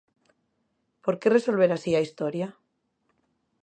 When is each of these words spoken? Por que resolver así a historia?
Por 1.03 1.15
que 1.19 1.27
resolver 1.37 1.71
así 1.71 1.91
a 1.95 2.05
historia? 2.05 2.47